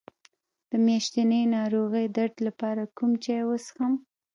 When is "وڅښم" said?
3.45-3.93